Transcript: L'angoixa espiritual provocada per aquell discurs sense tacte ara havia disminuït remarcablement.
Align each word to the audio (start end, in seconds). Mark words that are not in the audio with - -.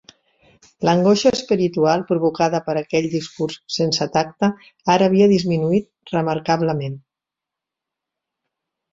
L'angoixa 0.87 1.31
espiritual 1.37 2.05
provocada 2.11 2.61
per 2.69 2.73
aquell 2.79 3.07
discurs 3.15 3.57
sense 3.75 4.07
tacte 4.15 4.49
ara 4.93 5.09
havia 5.09 5.27
disminuït 5.35 6.13
remarcablement. 6.15 6.97